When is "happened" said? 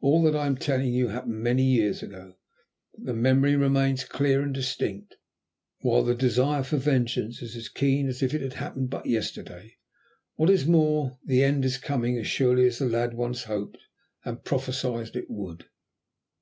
1.08-1.42, 8.54-8.88